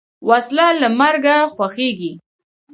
[0.29, 2.11] وسله له مرګه خوښیږي